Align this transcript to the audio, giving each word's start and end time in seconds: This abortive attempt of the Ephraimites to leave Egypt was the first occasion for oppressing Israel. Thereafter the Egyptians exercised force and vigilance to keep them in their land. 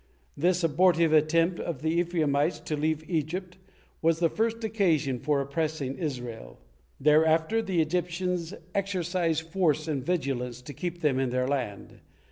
This 0.35 0.63
abortive 0.63 1.13
attempt 1.13 1.59
of 1.59 1.83
the 1.83 1.91
Ephraimites 1.99 2.59
to 2.61 2.75
leave 2.75 3.07
Egypt 3.07 3.59
was 4.01 4.17
the 4.17 4.31
first 4.31 4.63
occasion 4.63 5.19
for 5.19 5.39
oppressing 5.41 5.95
Israel. 5.99 6.57
Thereafter 6.99 7.61
the 7.61 7.83
Egyptians 7.83 8.51
exercised 8.73 9.43
force 9.43 9.87
and 9.87 10.03
vigilance 10.03 10.59
to 10.63 10.73
keep 10.73 11.01
them 11.01 11.19
in 11.19 11.29
their 11.29 11.47
land. 11.47 11.99